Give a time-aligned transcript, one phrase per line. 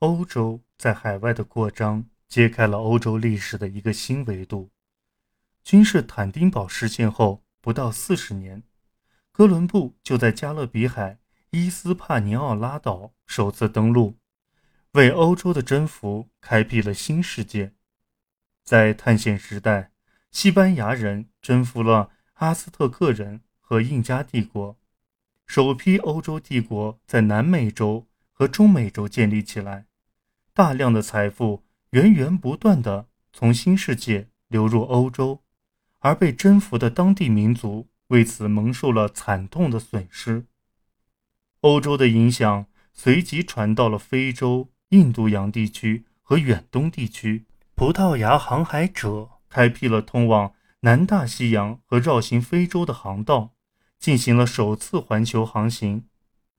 [0.00, 4.70] 欧洲在海外的扩张揭开了欧洲历史的一个新维度。
[5.62, 8.62] 君士坦丁堡事件后不到四十年，
[9.32, 11.18] 哥伦布就在加勒比海
[11.50, 14.18] 伊斯帕尼奥拉岛首次登陆，
[14.92, 17.72] 为欧洲的征服开辟了新世界。
[18.62, 19.92] 在探险时代，
[20.30, 24.76] 西班牙人征服了阿斯特克人和印加帝国。
[25.46, 29.86] 首批欧洲帝国在南美洲和中美洲建立起来，
[30.52, 35.42] 大量的财富源源不断地从新世界流入欧洲，
[36.00, 40.44] 而被征服的当地民族为此蒙受了惨痛的损失。
[41.60, 47.46] 欧洲的影响随即传到了非洲、印度洋地区和远东地区。
[47.74, 53.52] 葡萄牙航海者开辟了通往南大西洋和绕行非洲的航道。
[53.96, 56.04] 进行了首次环球航行。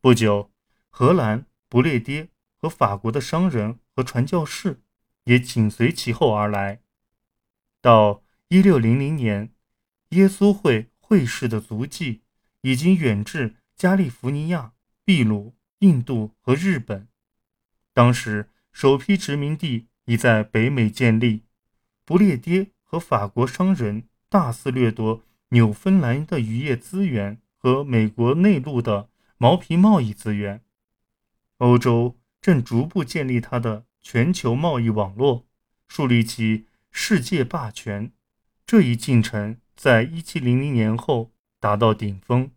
[0.00, 0.50] 不久，
[0.88, 4.82] 荷兰、不列颠和法国的商人和传教士
[5.24, 6.80] 也紧随其后而来。
[7.80, 9.52] 到一六零零年，
[10.10, 12.22] 耶稣会会士的足迹
[12.62, 14.72] 已经远至加利福尼亚、
[15.04, 17.08] 秘鲁、印度和日本。
[17.92, 21.44] 当时，首批殖民地已在北美建立。
[22.04, 25.22] 不列颠和法国商人大肆掠夺。
[25.50, 30.63] 纽芬兰的渔业资源和美国内陆的毛皮贸易资源，
[31.58, 35.46] 欧洲正逐步建立它的全球贸易网络，
[35.86, 38.12] 树立起世界霸权。
[38.66, 42.50] 这一进程在1700年后达到顶峰。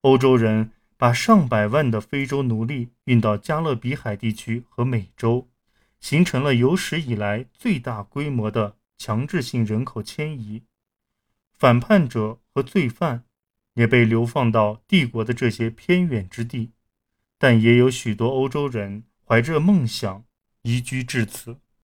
[0.00, 5.48] 欧洲人把上百万的非洲奴隶运到加勒比海地区和美洲，
[6.00, 10.62] 形成了有史以来最大规模的强制性人口迁移。
[11.52, 13.24] 反叛者和罪犯
[13.74, 16.72] 也被流放到帝国的这些偏远之地，
[17.38, 20.24] 但也有许多欧洲人怀着梦想
[20.62, 21.58] 移居至此。